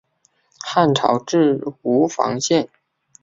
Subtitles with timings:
[0.57, 2.67] 汉朝置吴房县。